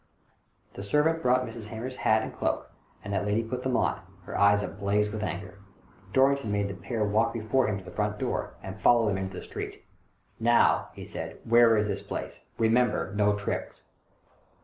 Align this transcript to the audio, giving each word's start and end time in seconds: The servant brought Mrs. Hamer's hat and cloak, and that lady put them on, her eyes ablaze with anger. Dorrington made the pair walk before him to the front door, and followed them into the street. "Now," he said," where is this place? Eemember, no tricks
The 0.73 0.81
servant 0.81 1.21
brought 1.21 1.45
Mrs. 1.45 1.67
Hamer's 1.67 1.97
hat 1.97 2.23
and 2.23 2.33
cloak, 2.33 2.71
and 3.03 3.13
that 3.13 3.23
lady 3.23 3.43
put 3.43 3.61
them 3.61 3.77
on, 3.77 3.99
her 4.23 4.35
eyes 4.35 4.63
ablaze 4.63 5.11
with 5.11 5.21
anger. 5.21 5.59
Dorrington 6.11 6.51
made 6.51 6.69
the 6.69 6.73
pair 6.73 7.05
walk 7.05 7.33
before 7.33 7.67
him 7.69 7.77
to 7.77 7.83
the 7.83 7.91
front 7.91 8.17
door, 8.17 8.55
and 8.63 8.81
followed 8.81 9.09
them 9.09 9.19
into 9.19 9.37
the 9.37 9.43
street. 9.43 9.83
"Now," 10.39 10.89
he 10.93 11.05
said," 11.05 11.37
where 11.43 11.77
is 11.77 11.87
this 11.87 12.01
place? 12.01 12.39
Eemember, 12.59 13.13
no 13.13 13.35
tricks 13.35 13.81